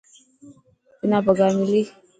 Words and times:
تنا 0.99 1.19
پگهار 1.25 1.51
ملي. 1.59 1.83